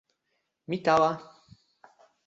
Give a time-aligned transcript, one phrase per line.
[0.69, 1.09] mi tawa！